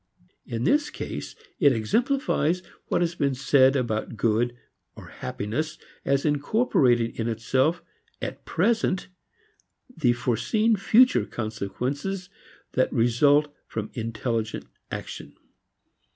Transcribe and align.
In 0.47 0.63
this 0.63 0.89
case, 0.89 1.35
it 1.59 1.71
exemplifies 1.73 2.63
what 2.87 3.01
has 3.01 3.13
been 3.13 3.35
said 3.35 3.75
about 3.75 4.17
good 4.17 4.57
or 4.95 5.09
happiness 5.09 5.77
as 6.03 6.25
incorporating 6.25 7.15
in 7.17 7.27
itself 7.27 7.83
at 8.19 8.43
present 8.43 9.09
the 9.95 10.13
foreseen 10.13 10.75
future 10.75 11.27
consequences 11.27 12.31
that 12.71 12.91
result 12.91 13.53
from 13.67 13.91
intelligent 13.93 14.65
action. 14.89 15.35